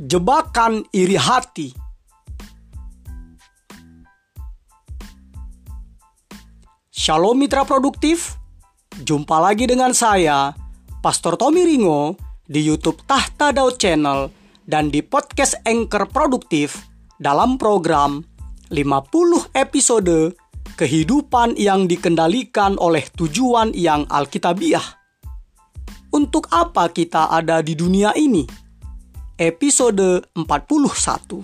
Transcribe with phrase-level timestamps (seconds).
[0.00, 1.76] Jebakan iri hati.
[6.88, 8.40] Shalom mitra produktif.
[8.96, 10.56] Jumpa lagi dengan saya,
[11.04, 12.16] Pastor Tommy Ringo
[12.48, 14.32] di YouTube Tahta Daud Channel
[14.64, 16.80] dan di podcast Anchor Produktif
[17.20, 18.24] dalam program
[18.72, 20.32] 50 episode
[20.80, 24.96] kehidupan yang dikendalikan oleh tujuan yang alkitabiah.
[26.16, 28.69] Untuk apa kita ada di dunia ini?
[29.40, 31.40] Episode 41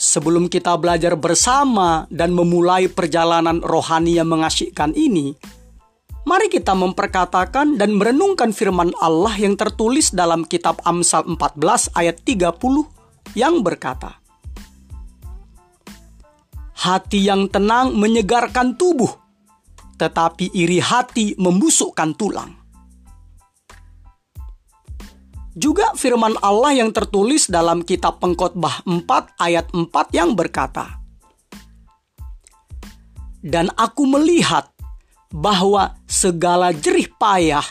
[0.00, 5.36] Sebelum kita belajar bersama dan memulai perjalanan rohani yang mengasyikkan ini,
[6.24, 13.36] mari kita memperkatakan dan merenungkan firman Allah yang tertulis dalam kitab Amsal 14 ayat 30
[13.36, 14.16] yang berkata,
[16.80, 19.20] Hati yang tenang menyegarkan tubuh,
[20.00, 22.56] tetapi iri hati membusukkan tulang.
[25.52, 30.96] Juga firman Allah yang tertulis dalam kitab Pengkhotbah 4 ayat 4 yang berkata,
[33.44, 34.72] Dan aku melihat
[35.28, 37.66] bahwa segala jerih payah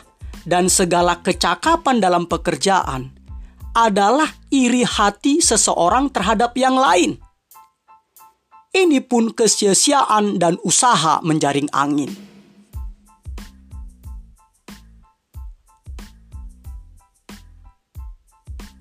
[0.45, 3.09] dan segala kecakapan dalam pekerjaan
[3.73, 7.17] adalah iri hati seseorang terhadap yang lain.
[8.69, 12.13] Ini pun kesia-siaan dan usaha menjaring angin.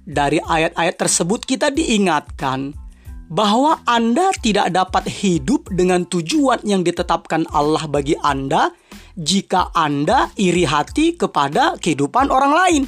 [0.04, 2.76] Dari ayat-ayat tersebut kita diingatkan
[3.32, 8.72] bahwa Anda tidak dapat hidup dengan tujuan yang ditetapkan Allah bagi Anda
[9.16, 12.82] jika Anda iri hati kepada kehidupan orang lain.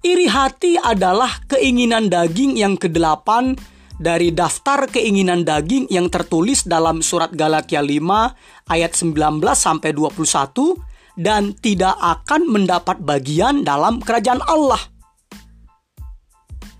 [0.00, 3.52] Iri hati adalah keinginan daging yang kedelapan
[4.00, 9.12] dari daftar keinginan daging yang tertulis dalam surat Galatia 5 ayat 19
[9.52, 14.80] sampai 21 dan tidak akan mendapat bagian dalam kerajaan Allah.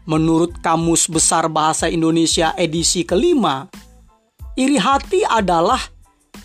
[0.08, 3.68] Menurut Kamus Besar Bahasa Indonesia edisi kelima,
[4.56, 5.78] iri hati adalah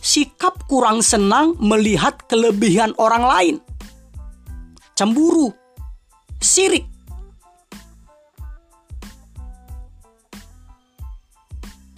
[0.04, 3.56] sikap kurang senang melihat kelebihan orang lain,
[4.92, 5.56] cemburu,
[6.46, 6.86] sirik,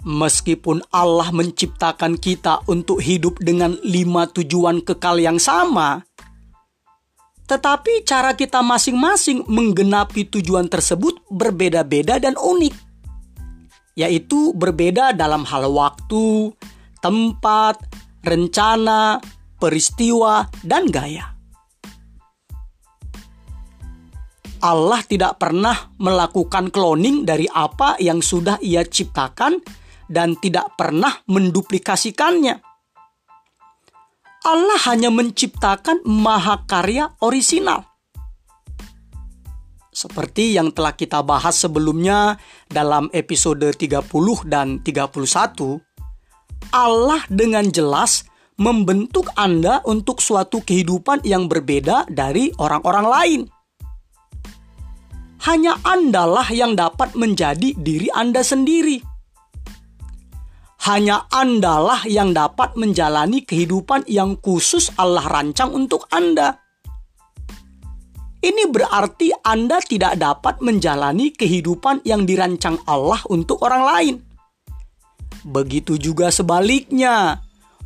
[0.08, 6.00] Meskipun Allah menciptakan kita untuk hidup dengan lima tujuan kekal yang sama,
[7.44, 12.72] tetapi cara kita masing-masing menggenapi tujuan tersebut berbeda-beda dan unik,
[14.00, 16.56] yaitu berbeda dalam hal waktu,
[17.00, 17.76] tempat,
[18.24, 19.20] rencana,
[19.56, 21.37] peristiwa, dan gaya.
[24.58, 29.62] Allah tidak pernah melakukan cloning dari apa yang sudah Ia ciptakan
[30.08, 32.56] dan tidak pernah menduplikasikannya.
[34.48, 37.84] Allah hanya menciptakan mahakarya orisinal.
[39.92, 42.38] Seperti yang telah kita bahas sebelumnya
[42.70, 44.06] dalam episode 30
[44.46, 45.82] dan 31,
[46.70, 48.22] Allah dengan jelas
[48.58, 53.40] membentuk Anda untuk suatu kehidupan yang berbeda dari orang-orang lain.
[55.46, 59.18] Hanya Andalah yang dapat menjadi diri Anda sendiri
[60.88, 66.56] hanya Andalah yang dapat menjalani kehidupan yang khusus Allah rancang untuk Anda.
[68.40, 74.14] Ini berarti Anda tidak dapat menjalani kehidupan yang dirancang Allah untuk orang lain.
[75.44, 77.42] Begitu juga sebaliknya,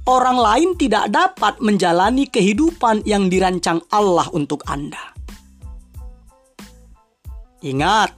[0.06, 5.11] orang lain tidak dapat menjalani kehidupan yang dirancang Allah untuk Anda.
[7.62, 8.10] Ingat,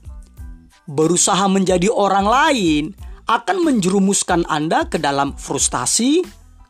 [0.89, 2.85] berusaha menjadi orang lain
[3.29, 6.25] akan menjerumuskan Anda ke dalam frustasi,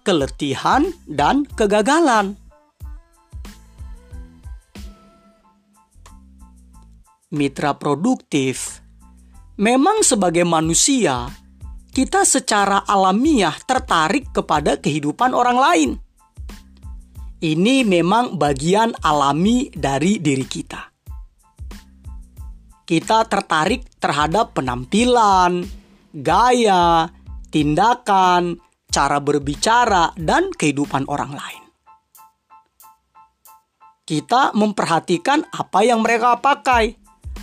[0.06, 2.38] keletihan, dan kegagalan.
[7.34, 8.78] Mitra produktif
[9.58, 11.26] memang, sebagai manusia,
[11.90, 15.90] kita secara alamiah tertarik kepada kehidupan orang lain.
[17.42, 20.93] Ini memang bagian alami dari diri kita.
[22.84, 25.64] Kita tertarik terhadap penampilan,
[26.12, 27.08] gaya,
[27.48, 28.60] tindakan,
[28.92, 31.64] cara berbicara, dan kehidupan orang lain.
[34.04, 36.92] Kita memperhatikan apa yang mereka pakai,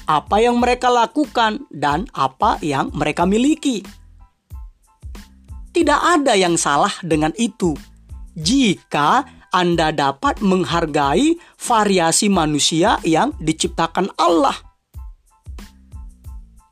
[0.06, 3.82] apa yang mereka lakukan, dan apa yang mereka miliki.
[5.74, 7.74] Tidak ada yang salah dengan itu
[8.38, 14.71] jika Anda dapat menghargai variasi manusia yang diciptakan Allah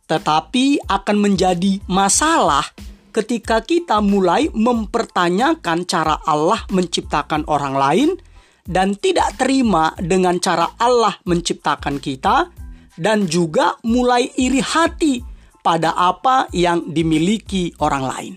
[0.09, 2.65] tetapi akan menjadi masalah
[3.13, 8.09] ketika kita mulai mempertanyakan cara Allah menciptakan orang lain
[8.69, 12.53] dan tidak terima dengan cara Allah menciptakan kita,
[12.99, 15.25] dan juga mulai iri hati
[15.65, 18.33] pada apa yang dimiliki orang lain.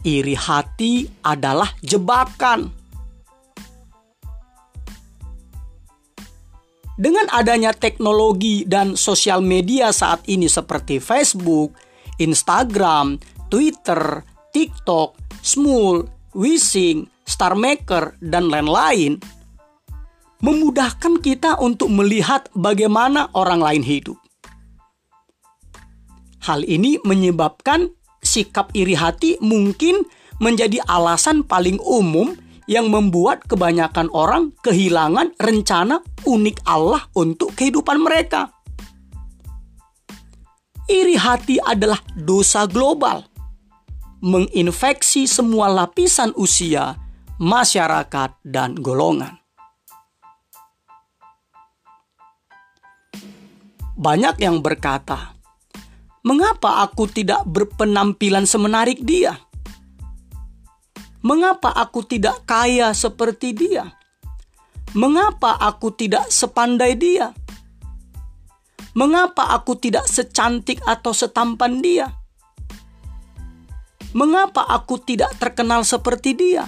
[0.00, 2.79] Iri hati adalah jebakan.
[7.00, 11.72] Dengan adanya teknologi dan sosial media saat ini seperti Facebook,
[12.20, 13.16] Instagram,
[13.48, 14.20] Twitter,
[14.52, 16.04] TikTok, Smule,
[16.36, 19.16] Wishing, Star Maker, dan lain-lain,
[20.44, 24.20] memudahkan kita untuk melihat bagaimana orang lain hidup.
[26.44, 30.04] Hal ini menyebabkan sikap iri hati mungkin
[30.36, 32.36] menjadi alasan paling umum
[32.70, 38.54] yang membuat kebanyakan orang kehilangan rencana unik Allah untuk kehidupan mereka.
[40.86, 43.26] Iri hati adalah dosa global
[44.20, 46.94] menginfeksi semua lapisan usia,
[47.40, 49.40] masyarakat, dan golongan.
[54.00, 55.36] Banyak yang berkata,
[56.24, 59.40] "Mengapa aku tidak berpenampilan semenarik dia?
[61.20, 63.92] Mengapa aku tidak kaya seperti dia?
[64.96, 67.36] Mengapa aku tidak sepandai dia?
[68.96, 72.20] Mengapa aku tidak secantik atau setampan dia?"
[74.10, 76.66] Mengapa aku tidak terkenal seperti dia?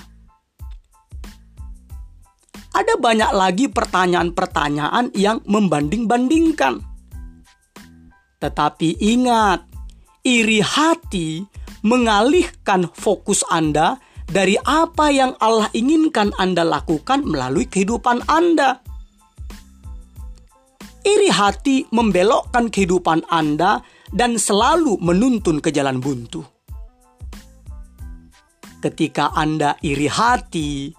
[2.70, 6.78] Ada banyak lagi pertanyaan-pertanyaan yang membanding-bandingkan.
[8.38, 9.66] Tetapi ingat,
[10.22, 11.43] iri hati
[11.82, 13.98] mengalihkan fokus Anda
[14.32, 18.81] dari apa yang Allah inginkan Anda lakukan melalui kehidupan Anda.
[21.05, 26.40] Iri hati membelokkan kehidupan Anda dan selalu menuntun ke jalan buntu.
[28.81, 30.90] Ketika Anda iri hati,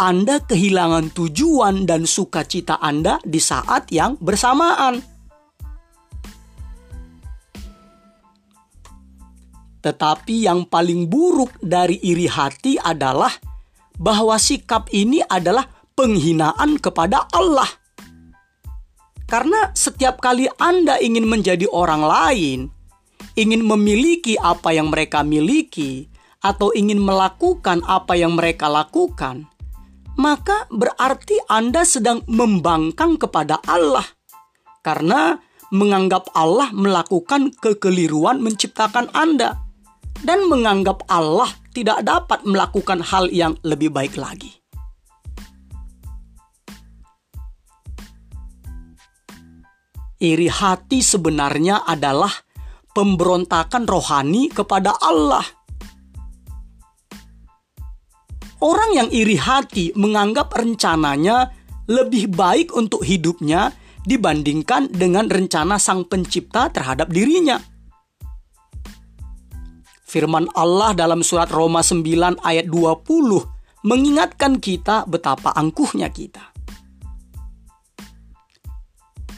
[0.00, 5.09] Anda kehilangan tujuan dan sukacita Anda di saat yang bersamaan.
[9.80, 13.32] Tetapi yang paling buruk dari iri hati adalah
[13.96, 15.64] bahwa sikap ini adalah
[15.96, 17.68] penghinaan kepada Allah.
[19.28, 22.60] Karena setiap kali Anda ingin menjadi orang lain,
[23.38, 26.10] ingin memiliki apa yang mereka miliki,
[26.40, 29.46] atau ingin melakukan apa yang mereka lakukan,
[30.16, 34.04] maka berarti Anda sedang membangkang kepada Allah
[34.80, 35.38] karena
[35.70, 39.69] menganggap Allah melakukan kekeliruan menciptakan Anda
[40.24, 44.52] dan menganggap Allah tidak dapat melakukan hal yang lebih baik lagi.
[50.20, 52.32] Iri hati sebenarnya adalah
[52.92, 55.60] pemberontakan rohani kepada Allah
[58.60, 61.48] Orang yang iri hati menganggap rencananya
[61.88, 63.72] lebih baik untuk hidupnya
[64.04, 67.56] dibandingkan dengan rencana Sang Pencipta terhadap dirinya.
[70.10, 73.06] Firman Allah dalam surat Roma 9 ayat 20
[73.86, 76.50] mengingatkan kita betapa angkuhnya kita.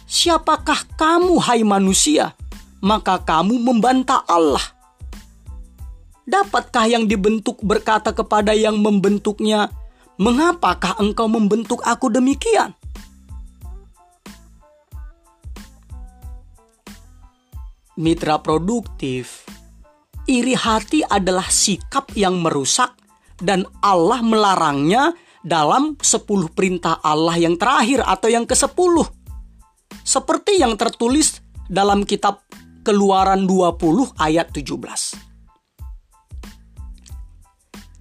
[0.09, 2.33] Siapakah kamu hai manusia?
[2.81, 4.65] Maka kamu membantah Allah
[6.23, 9.69] Dapatkah yang dibentuk berkata kepada yang membentuknya,
[10.17, 12.73] "Mengapakah engkau membentuk aku demikian?"
[17.99, 19.45] Mitra produktif,
[20.27, 22.95] iri hati adalah sikap yang merusak
[23.43, 26.23] dan Allah melarangnya dalam 10
[26.55, 28.95] perintah Allah yang terakhir atau yang ke-10.
[30.03, 32.43] Seperti yang tertulis dalam kitab
[32.83, 35.15] Keluaran 20 ayat 17.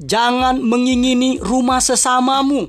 [0.01, 2.65] Jangan mengingini rumah sesamamu.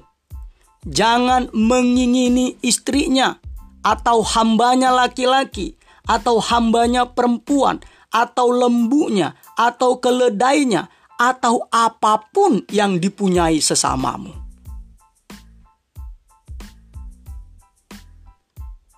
[0.84, 3.40] Jangan mengingini istrinya
[3.80, 7.80] atau hambanya laki-laki atau hambanya perempuan
[8.12, 14.30] atau lembunya atau keledainya atau apa pun yang dipunyai sesamamu.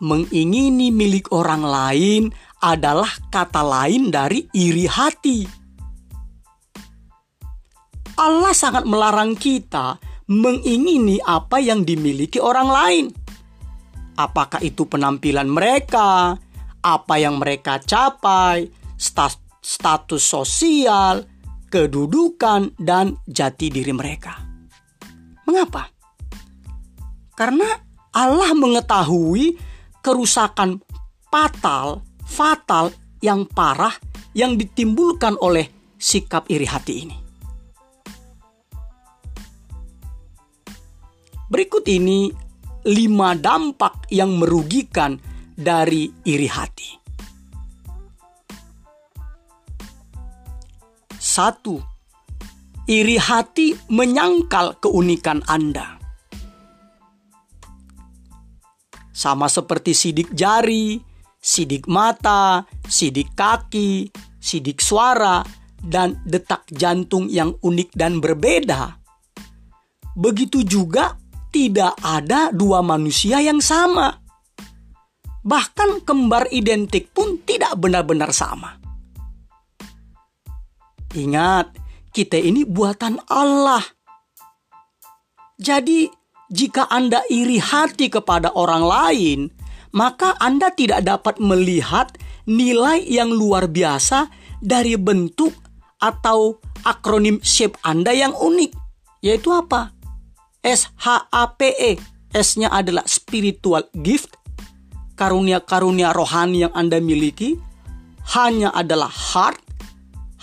[0.05, 2.23] Mengingini milik orang lain
[2.61, 5.41] adalah kata lain dari iri hati.
[8.15, 9.97] Allah sangat melarang kita
[10.29, 13.07] mengingini apa yang dimiliki orang lain.
[14.15, 16.39] Apakah itu penampilan mereka,
[16.85, 21.25] apa yang mereka capai, status sosial,
[21.69, 24.39] kedudukan, dan jati diri mereka.
[25.45, 25.91] Mengapa?
[27.35, 27.67] Karena
[28.15, 29.59] Allah mengetahui
[29.99, 30.79] kerusakan
[31.29, 33.95] fatal, fatal yang parah
[34.37, 35.67] yang ditimbulkan oleh
[35.99, 37.17] sikap iri hati ini.
[41.51, 42.31] Berikut ini
[42.85, 45.17] lima dampak yang merugikan
[45.55, 47.04] dari iri hati.
[51.35, 51.83] Satu,
[52.87, 55.99] iri hati menyangkal keunikan Anda.
[59.11, 61.03] Sama seperti sidik jari,
[61.43, 65.43] sidik mata, sidik kaki, sidik suara,
[65.83, 68.95] dan detak jantung yang unik dan berbeda.
[70.15, 71.19] Begitu juga
[71.51, 74.23] tidak ada dua manusia yang sama.
[75.43, 78.84] Bahkan kembar identik pun tidak benar-benar sama.
[81.15, 81.79] Ingat,
[82.11, 83.83] kita ini buatan Allah.
[85.55, 86.11] Jadi,
[86.51, 89.41] jika Anda iri hati kepada orang lain,
[89.95, 92.19] maka Anda tidak dapat melihat
[92.51, 94.27] nilai yang luar biasa
[94.59, 95.55] dari bentuk
[96.03, 98.73] atau akronim shape Anda yang unik,
[99.25, 99.95] yaitu apa?
[100.61, 101.97] S-H-A-P-E.
[102.35, 104.35] S-nya adalah spiritual gift,
[105.15, 107.55] karunia-karunia rohani yang Anda miliki.
[108.35, 109.64] Hanya adalah heart,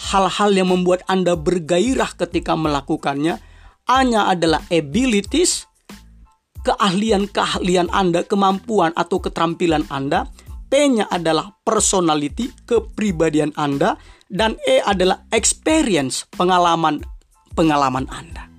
[0.09, 3.37] hal-hal yang membuat Anda bergairah ketika melakukannya.
[3.85, 5.69] Hanya adalah abilities,
[6.65, 10.25] keahlian-keahlian Anda, kemampuan atau keterampilan Anda.
[10.71, 13.99] P-nya adalah personality, kepribadian Anda.
[14.31, 17.03] Dan E adalah experience, pengalaman
[17.51, 18.51] pengalaman Anda.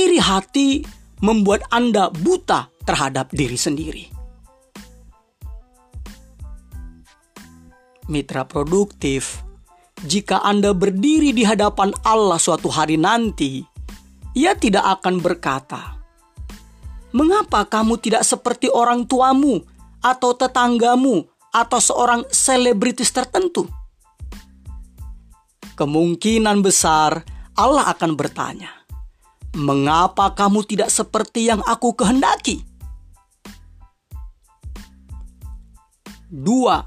[0.00, 0.68] iri hati
[1.20, 4.19] membuat Anda buta terhadap diri sendiri.
[8.10, 9.38] Mitra produktif,
[10.02, 13.62] jika Anda berdiri di hadapan Allah suatu hari nanti,
[14.34, 15.98] Ia tidak akan berkata,
[17.14, 19.62] "Mengapa kamu tidak seperti orang tuamu
[20.02, 23.70] atau tetanggamu atau seorang selebritis tertentu?"
[25.78, 27.22] Kemungkinan besar
[27.54, 28.80] Allah akan bertanya,
[29.50, 32.62] Mengapa kamu tidak seperti yang aku kehendaki?
[36.30, 36.86] Dua,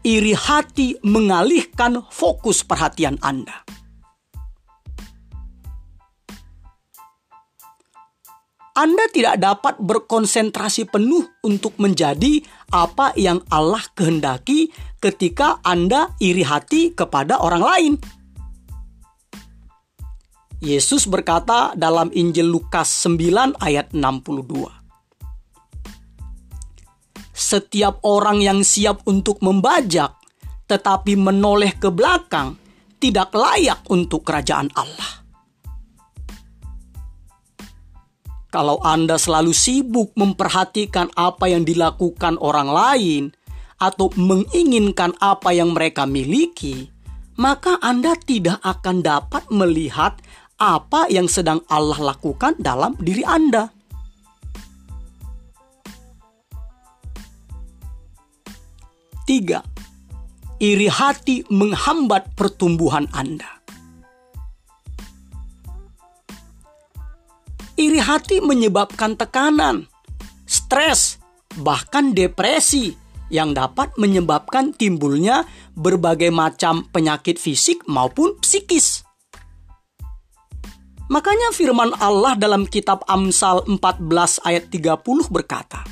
[0.00, 3.64] iri hati mengalihkan fokus perhatian Anda.
[8.80, 12.40] Anda tidak dapat berkonsentrasi penuh untuk menjadi
[12.72, 14.72] apa yang Allah kehendaki
[15.04, 17.92] ketika Anda iri hati kepada orang lain.
[20.64, 24.79] Yesus berkata dalam Injil Lukas 9 ayat 62.
[27.40, 30.12] Setiap orang yang siap untuk membajak
[30.68, 32.54] tetapi menoleh ke belakang
[33.00, 35.24] tidak layak untuk kerajaan Allah.
[38.52, 43.22] Kalau Anda selalu sibuk memperhatikan apa yang dilakukan orang lain
[43.80, 46.90] atau menginginkan apa yang mereka miliki,
[47.40, 50.18] maka Anda tidak akan dapat melihat
[50.60, 53.79] apa yang sedang Allah lakukan dalam diri Anda.
[59.28, 59.60] Tiga,
[60.60, 63.60] iri hati menghambat pertumbuhan Anda.
[67.80, 69.88] Iri hati menyebabkan tekanan,
[70.44, 71.16] stres,
[71.56, 72.92] bahkan depresi
[73.32, 79.06] yang dapat menyebabkan timbulnya berbagai macam penyakit fisik maupun psikis.
[81.10, 85.82] Makanya firman Allah dalam kitab Amsal 14 ayat 30 berkata,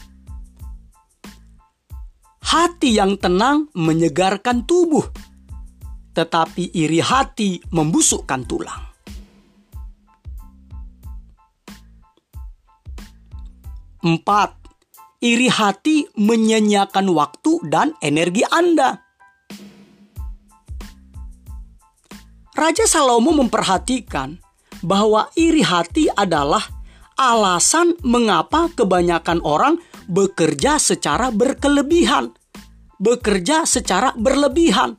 [2.38, 5.04] Hati yang tenang menyegarkan tubuh,
[6.14, 8.82] tetapi iri hati membusukkan tulang.
[13.98, 14.54] Empat,
[15.18, 19.02] iri hati menyanyiakan waktu dan energi Anda.
[22.54, 24.38] Raja Salomo memperhatikan
[24.82, 26.62] bahwa iri hati adalah
[27.18, 32.32] alasan mengapa kebanyakan orang bekerja secara berkelebihan,
[32.96, 34.96] bekerja secara berlebihan.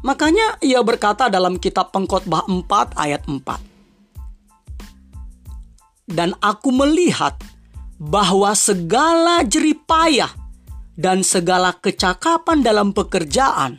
[0.00, 3.44] Makanya ia berkata dalam kitab Pengkhotbah 4 ayat 4.
[6.08, 7.36] Dan aku melihat
[8.00, 10.32] bahwa segala jeripayah
[10.96, 13.76] dan segala kecakapan dalam pekerjaan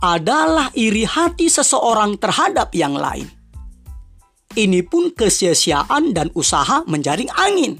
[0.00, 3.28] adalah iri hati seseorang terhadap yang lain.
[4.56, 7.76] Ini pun kesia-siaan dan usaha menjaring angin.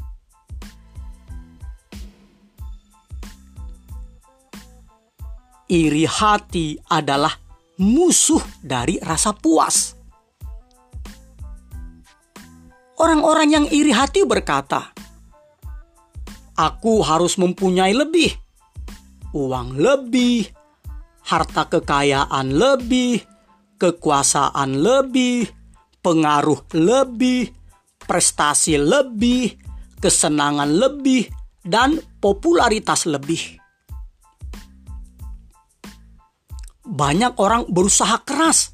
[5.66, 7.35] Iri hati adalah
[7.82, 9.99] musuh dari rasa puas.
[12.96, 14.94] Orang-orang yang iri hati berkata,
[16.54, 18.30] Aku harus mempunyai lebih,
[19.35, 20.49] uang lebih,
[21.26, 23.20] harta kekayaan lebih,
[23.76, 25.50] kekuasaan lebih,
[25.99, 27.50] pengaruh lebih,
[28.06, 29.58] prestasi lebih,
[29.99, 31.26] kesenangan lebih,
[31.66, 33.65] dan popularitas lebih.
[36.87, 38.71] Banyak orang berusaha keras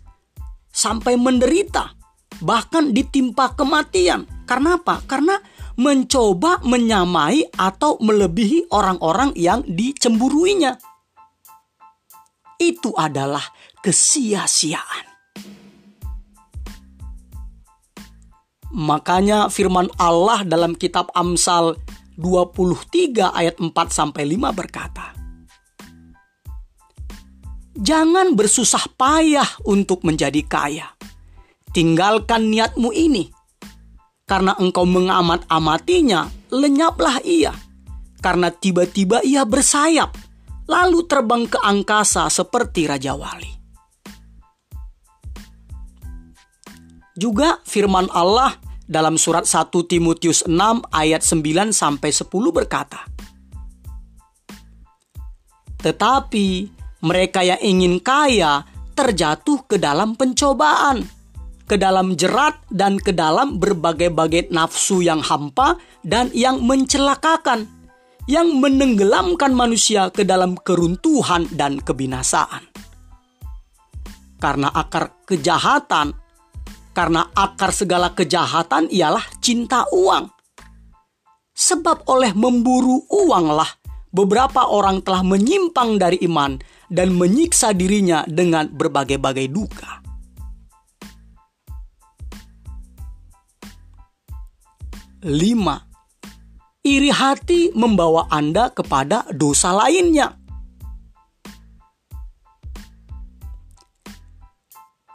[0.69, 1.97] sampai menderita,
[2.45, 4.28] bahkan ditimpa kematian.
[4.45, 5.00] Karena apa?
[5.09, 5.40] Karena
[5.81, 10.76] mencoba menyamai atau melebihi orang-orang yang dicemburuinya.
[12.61, 13.42] Itu adalah
[13.81, 15.09] kesia-siaan.
[18.73, 21.76] Makanya firman Allah dalam kitab Amsal
[22.16, 25.12] 23 ayat 4 sampai 5 berkata,
[27.73, 30.93] Jangan bersusah payah untuk menjadi kaya.
[31.73, 33.33] Tinggalkan niatmu ini.
[34.29, 37.57] Karena engkau mengamat-amatinya, lenyaplah ia.
[38.21, 40.12] Karena tiba-tiba ia bersayap,
[40.69, 43.50] lalu terbang ke angkasa seperti Raja Wali.
[47.17, 50.52] Juga firman Allah dalam surat 1 Timotius 6
[50.93, 53.05] ayat 9 sampai 10 berkata,
[55.83, 58.62] Tetapi mereka yang ingin kaya
[58.94, 61.02] terjatuh ke dalam pencobaan,
[61.66, 67.66] ke dalam jerat dan ke dalam berbagai-bagai nafsu yang hampa dan yang mencelakakan,
[68.30, 72.71] yang menenggelamkan manusia ke dalam keruntuhan dan kebinasaan.
[74.38, 76.23] Karena akar kejahatan
[76.92, 80.28] karena akar segala kejahatan ialah cinta uang.
[81.52, 83.68] Sebab oleh memburu uanglah
[84.12, 86.61] beberapa orang telah menyimpang dari iman
[86.92, 90.04] dan menyiksa dirinya dengan berbagai-bagai duka.
[95.25, 95.81] Lima,
[96.85, 100.37] iri hati membawa Anda kepada dosa lainnya.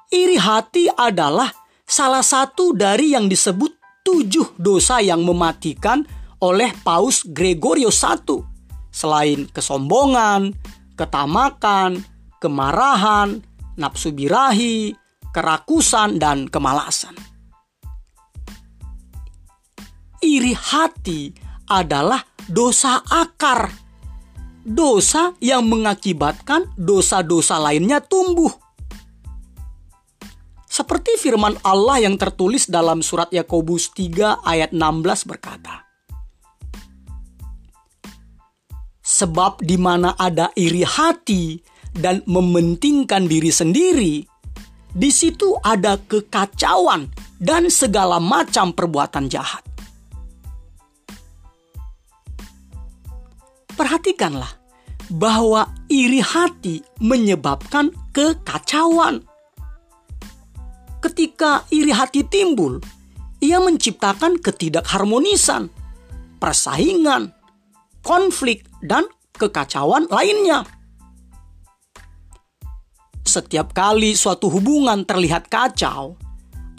[0.08, 1.52] Iri hati adalah
[1.84, 3.76] salah satu dari yang disebut
[4.08, 6.08] tujuh dosa yang mematikan
[6.40, 8.16] oleh Paus Gregorius I.
[8.88, 10.56] Selain kesombongan,
[10.98, 12.02] ketamakan,
[12.42, 13.40] kemarahan,
[13.78, 14.92] nafsu birahi,
[15.32, 17.14] kerakusan, dan kemalasan.
[20.20, 21.32] Iri hati
[21.70, 23.70] adalah dosa akar.
[24.68, 28.52] Dosa yang mengakibatkan dosa-dosa lainnya tumbuh
[30.78, 35.87] seperti firman Allah yang tertulis dalam surat Yakobus 3 ayat 16 berkata,
[39.08, 41.56] Sebab di mana ada iri hati
[41.96, 44.20] dan mementingkan diri sendiri,
[44.92, 47.08] di situ ada kekacauan
[47.40, 49.64] dan segala macam perbuatan jahat.
[53.80, 54.52] Perhatikanlah
[55.08, 59.24] bahwa iri hati menyebabkan kekacauan
[61.00, 62.84] ketika iri hati timbul,
[63.40, 65.72] ia menciptakan ketidakharmonisan,
[66.42, 67.32] persaingan,
[68.04, 70.66] konflik, dan kekacauan lainnya.
[73.28, 76.16] Setiap kali suatu hubungan terlihat kacau,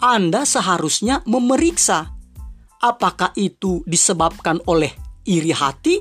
[0.01, 2.09] Anda seharusnya memeriksa
[2.81, 4.89] apakah itu disebabkan oleh
[5.27, 5.99] iri hati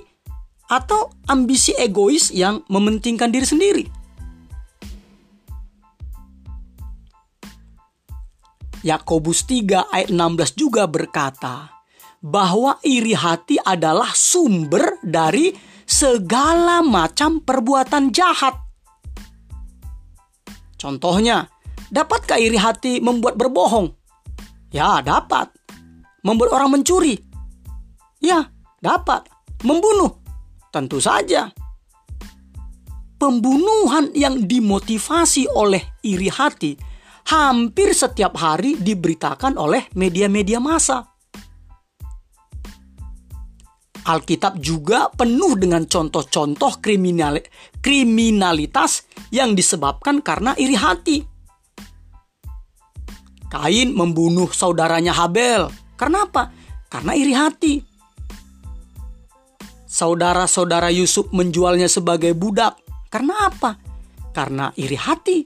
[0.68, 3.84] atau ambisi egois yang mementingkan diri sendiri.
[8.86, 11.82] Yakobus 3 ayat 16 juga berkata
[12.22, 15.50] bahwa iri hati adalah sumber dari
[15.98, 18.54] segala macam perbuatan jahat.
[20.78, 21.50] Contohnya,
[21.90, 23.90] dapatkah iri hati membuat berbohong?
[24.70, 25.50] Ya, dapat.
[26.22, 27.18] Membuat orang mencuri?
[28.22, 28.46] Ya,
[28.78, 29.26] dapat.
[29.66, 30.22] Membunuh?
[30.70, 31.50] Tentu saja.
[33.18, 36.78] Pembunuhan yang dimotivasi oleh iri hati
[37.26, 41.17] hampir setiap hari diberitakan oleh media-media massa.
[44.08, 47.36] Alkitab juga penuh dengan contoh-contoh kriminal,
[47.84, 51.20] kriminalitas yang disebabkan karena iri hati.
[53.52, 55.68] Kain membunuh saudaranya Habel.
[56.00, 56.52] Karena apa?
[56.88, 57.74] Karena iri hati.
[59.84, 62.80] Saudara-saudara Yusuf menjualnya sebagai budak.
[63.12, 63.76] Karena apa?
[64.32, 65.44] Karena iri hati.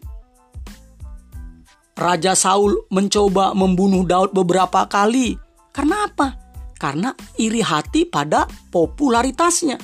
[1.98, 5.38] Raja Saul mencoba membunuh Daud beberapa kali.
[5.70, 6.51] Karena apa?
[6.82, 9.78] Karena iri hati pada popularitasnya.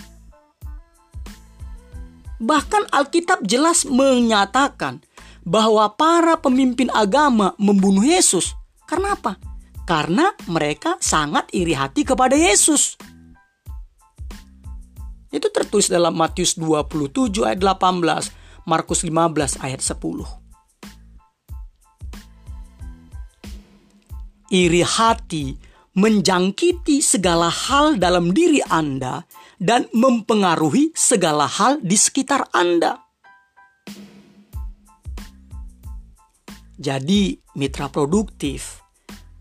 [2.43, 4.99] Bahkan Alkitab jelas menyatakan
[5.47, 8.51] bahwa para pemimpin agama membunuh Yesus.
[8.83, 9.39] Karena apa?
[9.87, 12.99] Karena mereka sangat iri hati kepada Yesus.
[15.31, 20.03] Itu tertulis dalam Matius 27 ayat 18, Markus 15 ayat 10.
[24.51, 25.68] Iri hati
[25.99, 29.27] menjangkiti segala hal dalam diri Anda
[29.59, 33.03] dan mempengaruhi segala hal di sekitar Anda.
[36.79, 38.79] Jadi, mitra produktif,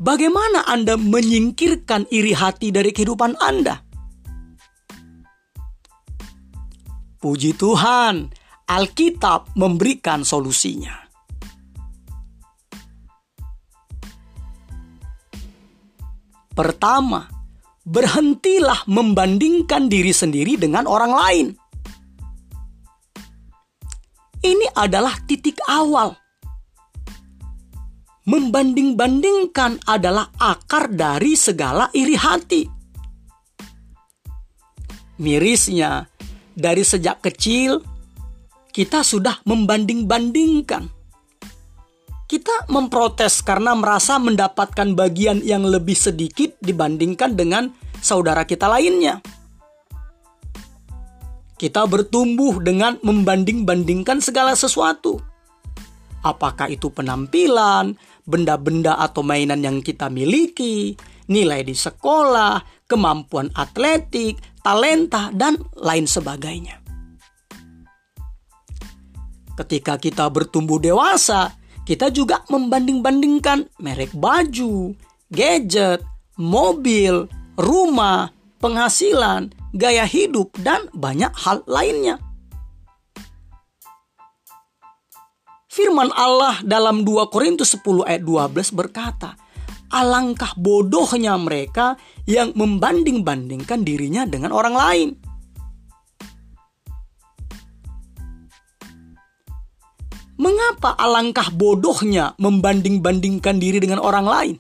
[0.02, 3.86] bagaimana Anda menyingkirkan iri hati dari kehidupan Anda?
[7.22, 8.34] Puji Tuhan,
[8.66, 11.07] Alkitab memberikan solusinya.
[16.58, 17.30] Pertama,
[17.86, 21.48] berhentilah membandingkan diri sendiri dengan orang lain.
[24.42, 26.18] Ini adalah titik awal
[28.28, 32.64] membanding-bandingkan adalah akar dari segala iri hati.
[35.18, 36.06] Mirisnya,
[36.52, 37.80] dari sejak kecil
[38.76, 40.97] kita sudah membanding-bandingkan.
[42.28, 47.72] Kita memprotes karena merasa mendapatkan bagian yang lebih sedikit dibandingkan dengan
[48.04, 49.24] saudara kita lainnya.
[51.56, 55.24] Kita bertumbuh dengan membanding-bandingkan segala sesuatu.
[56.20, 57.96] Apakah itu penampilan,
[58.28, 61.00] benda-benda atau mainan yang kita miliki,
[61.32, 62.60] nilai di sekolah,
[62.92, 66.84] kemampuan atletik, talenta, dan lain sebagainya.
[69.56, 71.56] Ketika kita bertumbuh dewasa,
[71.88, 74.92] kita juga membanding-bandingkan merek baju,
[75.32, 76.04] gadget,
[76.36, 82.20] mobil, rumah, penghasilan, gaya hidup, dan banyak hal lainnya.
[85.72, 89.40] Firman Allah dalam 2 Korintus 10 ayat 12 berkata,
[89.88, 91.96] Alangkah bodohnya mereka
[92.28, 95.10] yang membanding-bandingkan dirinya dengan orang lain.
[100.48, 104.56] Mengapa alangkah bodohnya membanding-bandingkan diri dengan orang lain?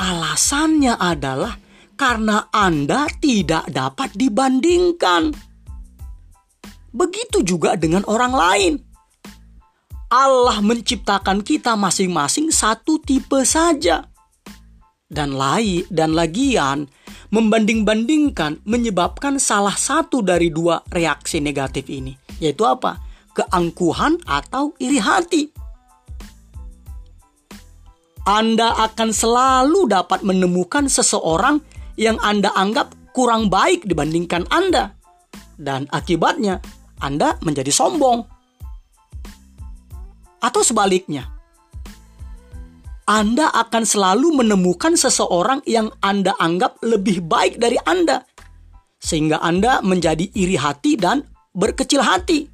[0.00, 1.60] Alasannya adalah
[1.92, 5.36] karena Anda tidak dapat dibandingkan.
[6.88, 8.72] Begitu juga dengan orang lain.
[10.08, 14.08] Allah menciptakan kita masing-masing satu tipe saja.
[15.04, 16.88] Dan lain dan lagian
[17.28, 22.98] membanding-bandingkan menyebabkan salah satu dari dua reaksi negatif ini, yaitu apa?
[23.34, 25.50] Keangkuhan atau iri hati.
[28.24, 31.60] Anda akan selalu dapat menemukan seseorang
[32.00, 34.96] yang Anda anggap kurang baik dibandingkan Anda.
[35.54, 36.58] Dan akibatnya,
[37.04, 38.24] anda menjadi sombong.
[40.40, 41.28] Atau sebaliknya,
[43.04, 48.24] Anda akan selalu menemukan seseorang yang Anda anggap lebih baik dari Anda,
[48.96, 51.20] sehingga Anda menjadi iri hati dan
[51.54, 52.50] berkecil hati.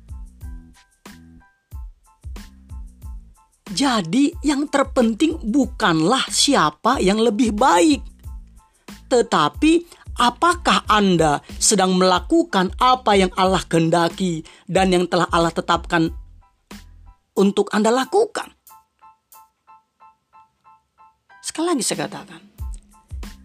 [3.70, 8.02] Jadi, yang terpenting bukanlah siapa yang lebih baik,
[9.06, 16.12] tetapi Apakah Anda sedang melakukan apa yang Allah kehendaki dan yang telah Allah tetapkan
[17.32, 18.52] untuk Anda lakukan?
[21.40, 22.42] Sekali lagi saya katakan,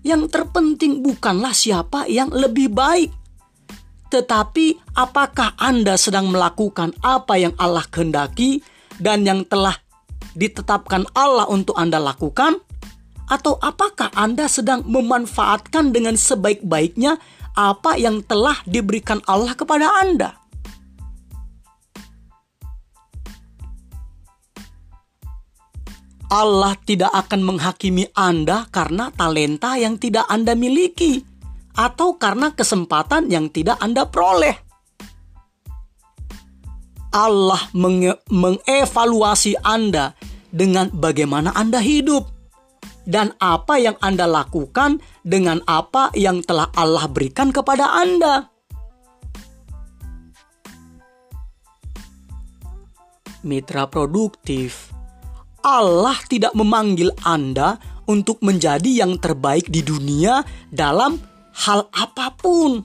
[0.03, 3.07] yang terpenting bukanlah siapa yang lebih baik,
[4.13, 8.61] tetapi apakah Anda sedang melakukan apa yang Allah kehendaki
[9.01, 9.75] dan yang telah
[10.37, 12.61] ditetapkan Allah untuk Anda lakukan?
[13.25, 17.17] Atau apakah Anda sedang memanfaatkan dengan sebaik-baiknya
[17.57, 20.37] apa yang telah diberikan Allah kepada Anda?
[26.29, 31.34] Allah tidak akan menghakimi Anda karena talenta yang tidak Anda miliki
[31.75, 34.55] atau karena kesempatan yang tidak Anda peroleh.
[37.15, 37.61] Allah
[38.27, 40.11] mengevaluasi Anda
[40.51, 42.27] dengan bagaimana Anda hidup
[43.07, 48.51] dan apa yang Anda lakukan dengan apa yang telah Allah berikan kepada Anda.
[53.45, 54.89] Mitra produktif,
[55.61, 57.77] Allah tidak memanggil Anda
[58.09, 60.41] untuk menjadi yang terbaik di dunia
[60.73, 62.83] dalam hal apa pun.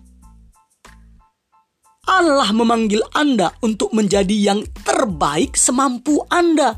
[2.10, 6.74] Allah memanggil Anda untuk menjadi yang terbaik semampu Anda,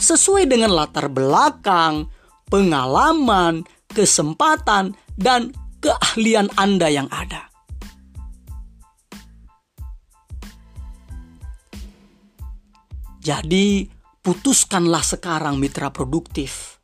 [0.00, 2.08] sesuai dengan latar belakang,
[2.48, 5.52] pengalaman, kesempatan, dan
[5.84, 7.52] keahlian Anda yang ada.
[13.22, 13.86] Jadi,
[14.24, 16.81] putuskanlah sekarang mitra produktif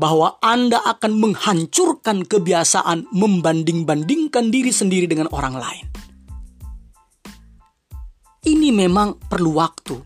[0.00, 5.84] bahwa Anda akan menghancurkan kebiasaan membanding-bandingkan diri sendiri dengan orang lain.
[8.40, 10.00] Ini memang perlu waktu,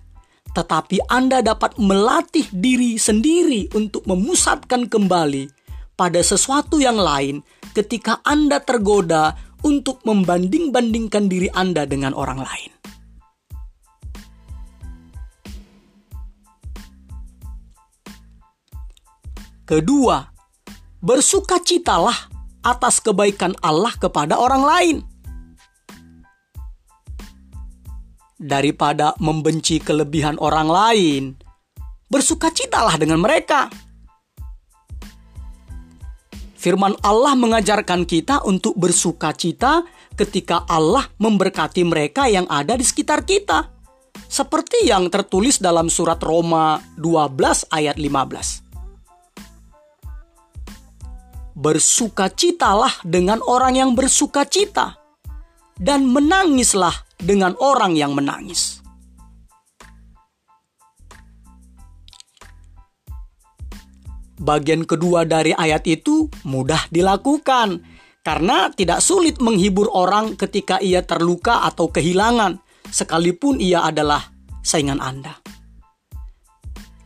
[0.50, 5.46] tetapi Anda dapat melatih diri sendiri untuk memusatkan kembali
[5.94, 12.73] pada sesuatu yang lain ketika Anda tergoda untuk membanding-bandingkan diri Anda dengan orang lain.
[19.64, 20.20] Kedua,
[21.00, 22.28] bersukacitalah
[22.60, 24.96] atas kebaikan Allah kepada orang lain.
[28.36, 31.22] Daripada membenci kelebihan orang lain,
[32.12, 33.72] bersukacitalah dengan mereka.
[36.60, 39.80] Firman Allah mengajarkan kita untuk bersukacita
[40.12, 43.72] ketika Allah memberkati mereka yang ada di sekitar kita.
[44.28, 48.63] Seperti yang tertulis dalam surat Roma 12 ayat 15
[51.54, 54.98] bersukacitalah dengan orang yang bersukacita,
[55.78, 58.82] dan menangislah dengan orang yang menangis.
[64.34, 67.80] Bagian kedua dari ayat itu mudah dilakukan
[68.26, 72.58] karena tidak sulit menghibur orang ketika ia terluka atau kehilangan,
[72.90, 74.20] sekalipun ia adalah
[74.60, 75.38] saingan Anda.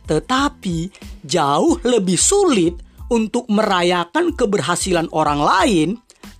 [0.09, 0.77] Tetapi
[1.21, 5.89] jauh lebih sulit untuk merayakan keberhasilan orang lain,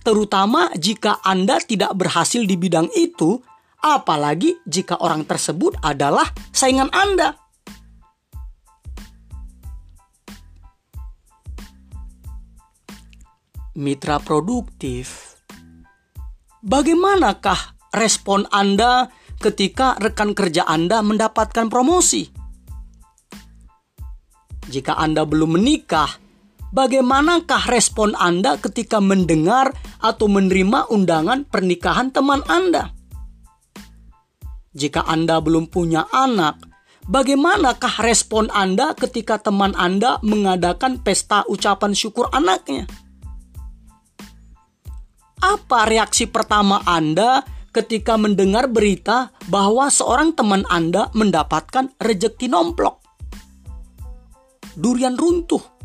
[0.06, 3.42] terutama jika Anda tidak berhasil di bidang itu,
[3.82, 7.36] apalagi jika orang tersebut adalah saingan Anda.
[13.80, 15.38] Mitra produktif,
[16.60, 19.08] bagaimanakah respon Anda
[19.40, 22.28] ketika rekan kerja Anda mendapatkan promosi?
[24.68, 26.29] Jika Anda belum menikah,
[26.70, 32.94] Bagaimanakah respon Anda ketika mendengar atau menerima undangan pernikahan teman Anda?
[34.70, 36.62] Jika Anda belum punya anak,
[37.10, 42.86] bagaimanakah respon Anda ketika teman Anda mengadakan pesta ucapan syukur anaknya?
[45.42, 47.42] Apa reaksi pertama Anda
[47.74, 53.02] ketika mendengar berita bahwa seorang teman Anda mendapatkan rejeki nomplok?
[54.78, 55.79] Durian runtuh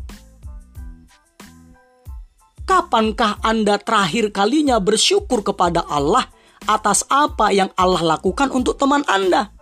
[2.66, 6.26] Kapankah Anda terakhir kalinya bersyukur kepada Allah
[6.66, 9.54] atas apa yang Allah lakukan untuk teman Anda?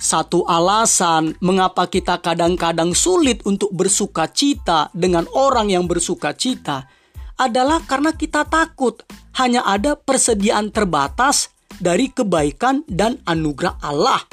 [0.00, 6.88] Satu alasan mengapa kita kadang-kadang sulit untuk bersuka cita dengan orang yang bersuka cita
[7.36, 9.04] adalah karena kita takut
[9.36, 14.24] hanya ada persediaan terbatas dari kebaikan dan anugerah Allah.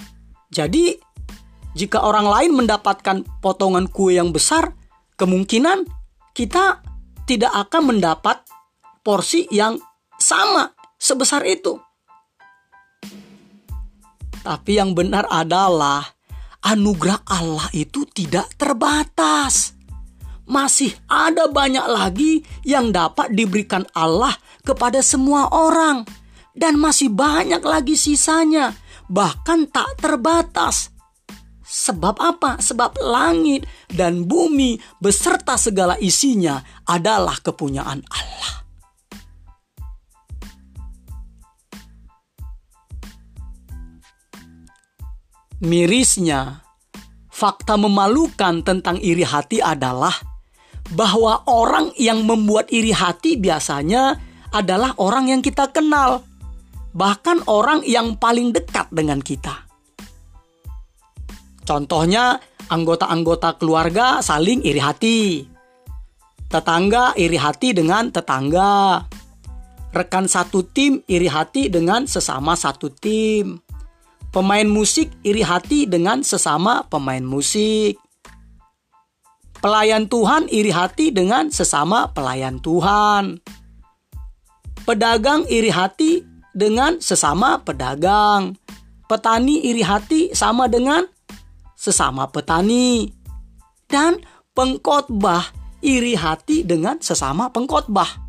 [0.55, 1.04] Jadi,
[1.75, 4.71] jika orang lain mendapatkan potongan kue yang besar,
[5.19, 5.83] kemungkinan
[6.31, 6.79] kita
[7.27, 8.39] tidak akan mendapat
[9.03, 9.75] porsi yang
[10.15, 11.75] sama sebesar itu.
[14.39, 16.15] Tapi yang benar adalah
[16.63, 19.75] anugerah Allah itu tidak terbatas.
[20.47, 26.05] Masih ada banyak lagi yang dapat diberikan Allah kepada semua orang,
[26.55, 28.77] dan masih banyak lagi sisanya,
[29.09, 30.94] bahkan tak terbatas.
[31.65, 32.61] Sebab apa?
[32.61, 38.53] Sebab langit dan bumi beserta segala isinya adalah kepunyaan Allah.
[45.65, 46.61] Mirisnya,
[47.33, 50.13] fakta memalukan tentang iri hati adalah
[50.93, 54.21] bahwa orang yang membuat iri hati biasanya
[54.53, 56.21] adalah orang yang kita kenal,
[56.93, 59.64] bahkan orang yang paling dekat dengan kita.
[61.65, 62.37] Contohnya,
[62.69, 65.21] anggota-anggota keluarga saling iri hati.
[66.45, 69.01] Tetangga iri hati dengan tetangga.
[69.89, 73.57] Rekan satu tim iri hati dengan sesama satu tim.
[74.29, 77.97] Pemain musik iri hati dengan sesama pemain musik.
[79.63, 83.41] Pelayan Tuhan iri hati dengan sesama pelayan Tuhan.
[84.85, 86.21] Pedagang iri hati
[86.53, 88.53] dengan sesama pedagang.
[89.09, 91.09] Petani iri hati sama dengan
[91.85, 93.05] sesama petani,
[93.85, 94.17] dan
[94.57, 95.53] pengkhotbah
[95.85, 98.25] iri hati dengan sesama pengkhotbah.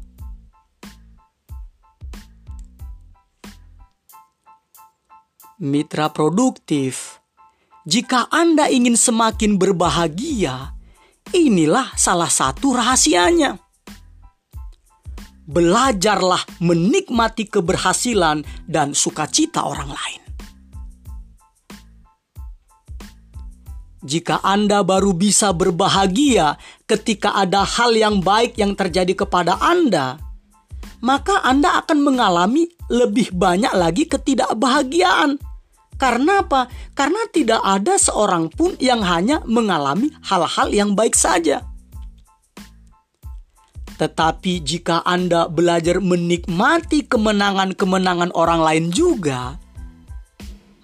[5.56, 7.16] Mitra produktif,
[7.88, 10.76] jika Anda ingin semakin berbahagia,
[11.32, 13.56] inilah salah satu rahasianya.
[15.48, 20.25] Belajarlah menikmati keberhasilan dan sukacita orang lain.
[24.06, 26.54] Jika Anda baru bisa berbahagia
[26.86, 30.14] ketika ada hal yang baik yang terjadi kepada Anda,
[31.02, 35.42] maka Anda akan mengalami lebih banyak lagi ketidakbahagiaan.
[35.98, 36.70] Karena apa?
[36.94, 41.66] Karena tidak ada seorang pun yang hanya mengalami hal-hal yang baik saja.
[43.96, 49.56] Tetapi jika Anda belajar menikmati kemenangan-kemenangan orang lain juga,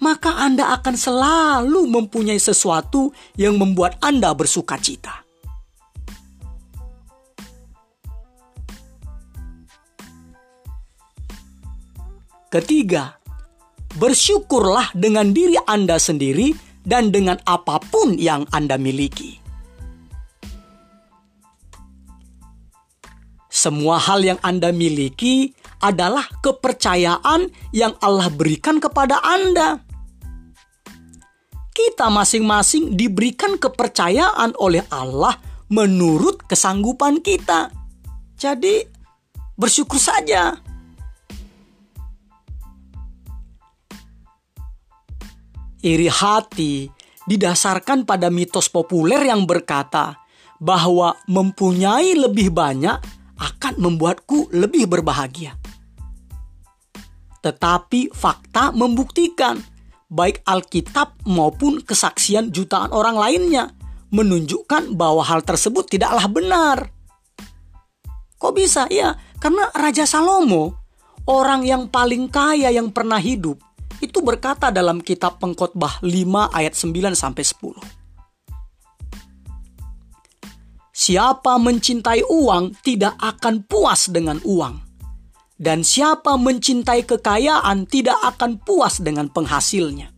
[0.03, 5.23] maka Anda akan selalu mempunyai sesuatu yang membuat Anda bersuka cita.
[12.53, 13.17] Ketiga,
[13.97, 16.53] bersyukurlah dengan diri Anda sendiri
[16.85, 19.41] dan dengan apa pun yang Anda miliki.
[23.49, 29.92] Semua hal yang Anda miliki adalah kepercayaan yang Allah berikan kepada Anda.
[31.73, 35.41] Kita masing-masing diberikan kepercayaan oleh Allah
[35.73, 37.73] menurut kesanggupan kita.
[38.37, 38.85] Jadi,
[39.57, 40.73] bersyukur saja.
[45.83, 46.87] iri hati
[47.27, 50.23] didasarkan pada mitos populer yang berkata
[50.63, 52.99] bahwa mempunyai lebih banyak
[53.39, 55.59] akan membuatku lebih berbahagia.
[57.43, 59.59] Tetapi fakta membuktikan
[60.13, 63.73] baik Alkitab maupun kesaksian jutaan orang lainnya
[64.13, 66.79] menunjukkan bahwa hal tersebut tidaklah benar.
[68.37, 68.85] Kok bisa?
[68.93, 70.77] Ya, karena Raja Salomo,
[71.25, 73.57] orang yang paling kaya yang pernah hidup,
[74.05, 78.03] itu berkata dalam kitab Pengkhotbah 5 ayat 9 sampai 10.
[80.93, 84.92] Siapa mencintai uang tidak akan puas dengan uang.
[85.63, 90.11] Dan siapa mencintai kekayaan tidak akan puas dengan penghasilnya.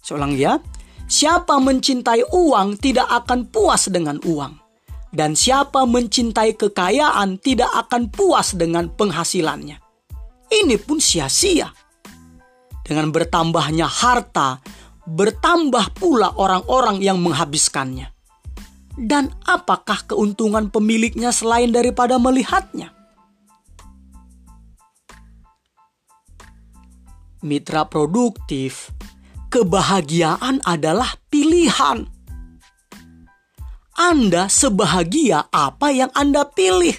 [0.00, 0.56] Seorang ya,
[1.04, 4.56] siapa mencintai uang tidak akan puas dengan uang.
[5.12, 9.76] Dan siapa mencintai kekayaan tidak akan puas dengan penghasilannya.
[10.48, 11.68] Ini pun sia-sia
[12.80, 14.64] dengan bertambahnya harta,
[15.04, 18.08] bertambah pula orang-orang yang menghabiskannya.
[18.96, 22.95] Dan apakah keuntungan pemiliknya selain daripada melihatnya?
[27.46, 28.90] Mitra produktif,
[29.54, 32.10] kebahagiaan adalah pilihan.
[33.94, 36.98] Anda sebahagia apa yang Anda pilih.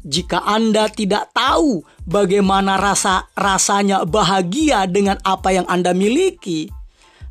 [0.00, 6.72] Jika Anda tidak tahu bagaimana rasa rasanya bahagia dengan apa yang Anda miliki,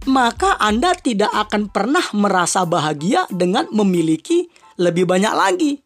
[0.05, 5.81] maka Anda tidak akan pernah merasa bahagia dengan memiliki lebih banyak lagi.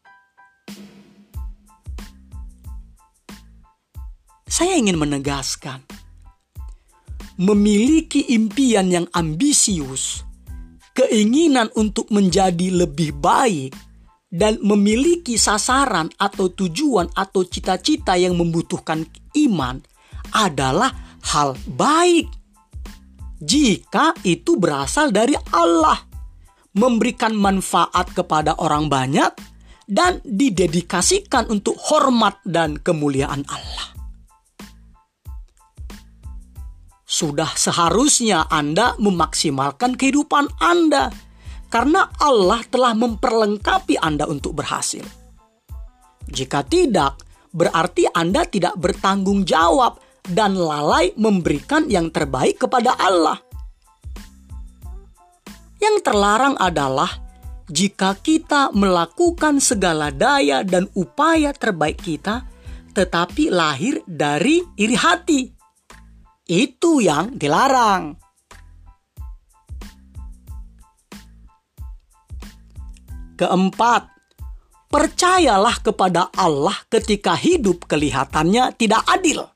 [4.56, 5.84] Saya ingin menegaskan,
[7.36, 10.24] memiliki impian yang ambisius,
[10.96, 13.76] keinginan untuk menjadi lebih baik,
[14.32, 19.04] dan memiliki sasaran atau tujuan atau cita-cita yang membutuhkan
[19.36, 19.84] iman
[20.32, 22.32] adalah hal baik.
[23.44, 26.00] Jika itu berasal dari Allah,
[26.80, 29.36] memberikan manfaat kepada orang banyak
[29.84, 33.95] dan didedikasikan untuk hormat dan kemuliaan Allah.
[37.06, 41.14] Sudah seharusnya Anda memaksimalkan kehidupan Anda
[41.70, 45.06] karena Allah telah memperlengkapi Anda untuk berhasil.
[46.26, 47.22] Jika tidak,
[47.54, 53.38] berarti Anda tidak bertanggung jawab dan lalai memberikan yang terbaik kepada Allah.
[55.78, 57.22] Yang terlarang adalah
[57.70, 62.46] jika kita melakukan segala daya dan upaya terbaik kita,
[62.98, 65.55] tetapi lahir dari iri hati.
[66.46, 68.22] Itu yang dilarang.
[73.36, 74.08] Keempat,
[74.94, 79.50] percayalah kepada Allah ketika hidup kelihatannya tidak adil.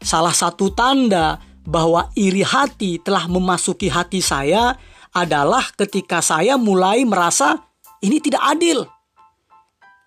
[0.00, 4.78] Salah satu tanda bahwa iri hati telah memasuki hati saya
[5.10, 7.58] adalah ketika saya mulai merasa
[8.00, 8.86] ini tidak adil.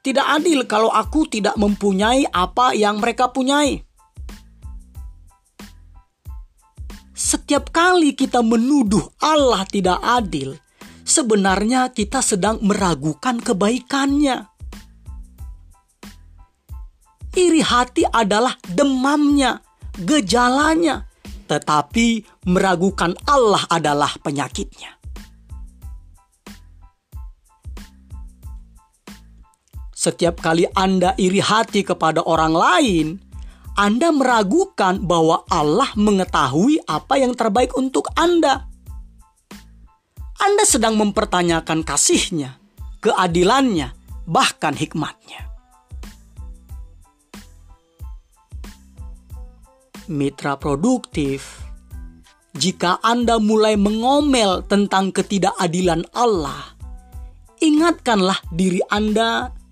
[0.04, 3.80] Tidak adil kalau aku tidak mempunyai apa yang mereka punyai.
[7.16, 10.60] Setiap kali kita menuduh Allah tidak adil,
[11.08, 14.44] sebenarnya kita sedang meragukan kebaikannya.
[17.34, 19.64] Iri hati adalah demamnya,
[20.04, 21.08] gejalanya,
[21.48, 25.03] tetapi meragukan Allah adalah penyakitnya.
[30.04, 33.08] Setiap kali Anda iri hati kepada orang lain,
[33.80, 38.68] Anda meragukan bahwa Allah mengetahui apa yang terbaik untuk Anda.
[40.44, 42.60] Anda sedang mempertanyakan kasihnya,
[43.00, 43.96] keadilannya,
[44.28, 45.48] bahkan hikmatnya.
[50.12, 51.64] Mitra produktif,
[52.60, 56.76] jika Anda mulai mengomel tentang ketidakadilan Allah,
[57.64, 59.63] ingatkanlah diri Anda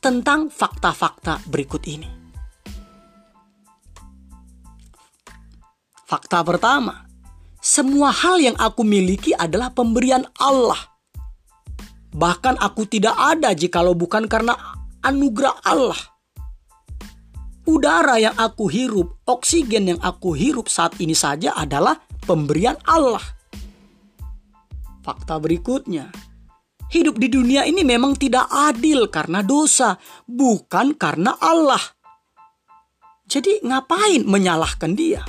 [0.00, 2.08] tentang fakta-fakta berikut ini.
[6.08, 7.06] Fakta pertama,
[7.60, 10.80] semua hal yang aku miliki adalah pemberian Allah.
[12.10, 14.58] Bahkan aku tidak ada jikalau bukan karena
[15.04, 16.00] anugerah Allah.
[17.68, 23.22] Udara yang aku hirup, oksigen yang aku hirup saat ini saja adalah pemberian Allah.
[25.06, 26.10] Fakta berikutnya,
[26.90, 31.80] hidup di dunia ini memang tidak adil karena dosa, bukan karena Allah.
[33.30, 35.22] Jadi, ngapain menyalahkan Dia?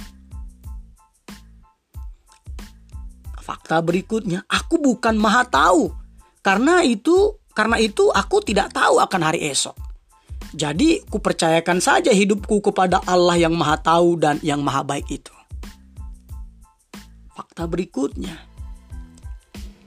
[3.37, 5.93] Fakta berikutnya, aku bukan maha tahu.
[6.41, 9.77] Karena itu, karena itu aku tidak tahu akan hari esok.
[10.57, 15.33] Jadi, kupercayakan saja hidupku kepada Allah yang maha tahu dan yang maha baik itu.
[17.37, 18.50] Fakta berikutnya,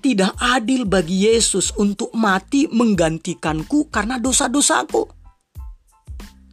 [0.05, 5.09] tidak adil bagi Yesus untuk mati menggantikanku karena dosa-dosaku.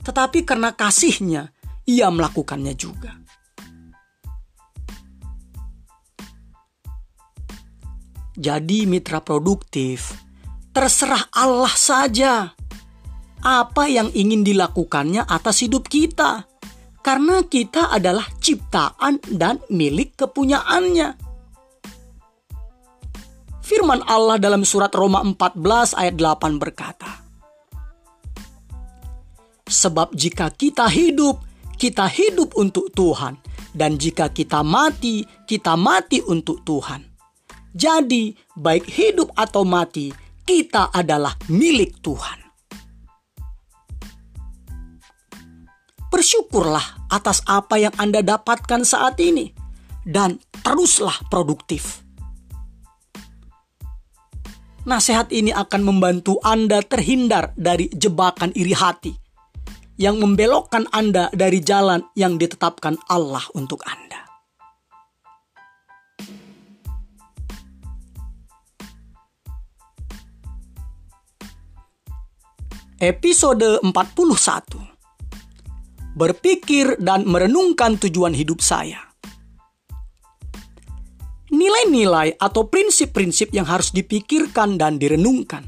[0.08, 1.52] Tetapi karena kasihnya,
[1.84, 3.12] ia melakukannya juga.
[8.40, 10.16] Jadi mitra produktif,
[10.72, 12.56] terserah Allah saja
[13.44, 16.48] apa yang ingin dilakukannya atas hidup kita.
[17.02, 21.31] Karena kita adalah ciptaan dan milik kepunyaannya.
[23.72, 27.24] Firman Allah dalam surat Roma 14 ayat 8 berkata,
[29.64, 31.40] Sebab jika kita hidup,
[31.80, 33.40] kita hidup untuk Tuhan.
[33.72, 37.00] Dan jika kita mati, kita mati untuk Tuhan.
[37.72, 40.12] Jadi, baik hidup atau mati,
[40.44, 42.44] kita adalah milik Tuhan.
[46.12, 49.56] Bersyukurlah atas apa yang Anda dapatkan saat ini,
[50.04, 52.01] dan teruslah produktif.
[54.82, 59.14] Nasihat ini akan membantu Anda terhindar dari jebakan iri hati
[60.02, 64.26] yang membelokkan Anda dari jalan yang ditetapkan Allah untuk Anda.
[72.98, 79.11] Episode 41 Berpikir dan merenungkan tujuan hidup saya
[81.52, 85.68] Nilai-nilai atau prinsip-prinsip yang harus dipikirkan dan direnungkan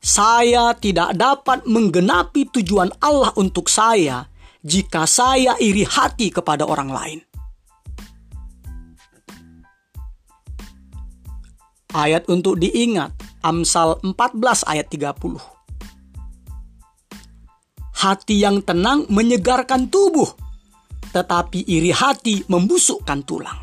[0.00, 4.26] Saya tidak dapat menggenapi tujuan Allah untuk saya
[4.64, 7.20] jika saya iri hati kepada orang lain.
[11.92, 13.12] Ayat untuk diingat
[13.44, 15.36] Amsal 14 ayat 30.
[18.00, 20.32] Hati yang tenang menyegarkan tubuh,
[21.10, 23.60] tetapi iri hati membusukkan tulang.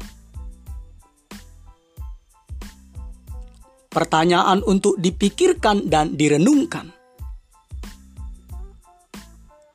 [3.87, 6.93] Pertanyaan untuk dipikirkan dan direnungkan.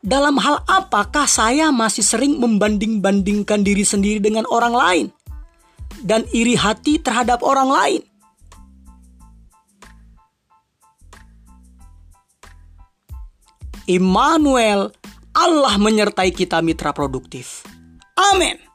[0.03, 5.07] Dalam hal apakah saya masih sering membanding-bandingkan diri sendiri dengan orang lain
[6.03, 8.03] dan iri hati terhadap orang lain?
[13.87, 14.95] Immanuel,
[15.33, 17.65] Allah menyertai kita mitra produktif.
[18.33, 18.72] Amin.